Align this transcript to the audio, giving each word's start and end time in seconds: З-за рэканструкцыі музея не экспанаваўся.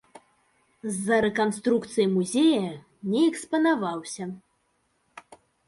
З-за 0.93 1.19
рэканструкцыі 1.25 2.07
музея 2.15 2.73
не 3.13 3.21
экспанаваўся. 3.29 4.23